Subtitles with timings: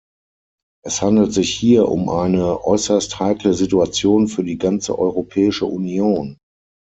[0.83, 6.39] Es handelt sich hier um eine äußerst heikle Situation für die ganze Europäische Union.